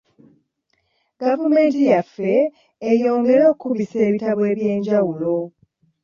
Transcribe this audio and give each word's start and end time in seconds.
Gavumenti 1.21 1.79
yaffe 1.91 2.31
eyongere 2.89 3.43
okukubisa 3.51 3.97
ebitabo 4.07 4.41
eby'enjawulo. 4.51 5.35